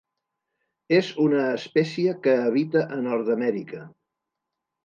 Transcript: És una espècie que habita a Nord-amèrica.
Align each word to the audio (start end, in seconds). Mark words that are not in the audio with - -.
És 0.99 1.09
una 1.25 1.43
espècie 1.59 2.15
que 2.25 2.35
habita 2.47 2.83
a 2.99 3.01
Nord-amèrica. 3.09 3.87